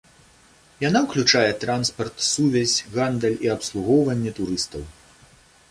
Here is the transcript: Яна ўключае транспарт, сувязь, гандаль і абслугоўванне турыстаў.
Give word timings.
Яна 0.83 0.99
ўключае 1.05 1.51
транспарт, 1.63 2.15
сувязь, 2.31 2.75
гандаль 2.97 3.37
і 3.49 3.53
абслугоўванне 3.59 4.31
турыстаў. 4.41 4.83